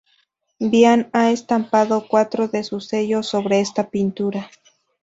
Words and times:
Bian 0.59 1.11
ha 1.13 1.29
estampado 1.29 2.07
cuatro 2.07 2.47
de 2.47 2.63
sus 2.63 2.87
sellos 2.87 3.27
sobre 3.27 3.59
esta 3.59 3.91
pintura. 3.91 4.49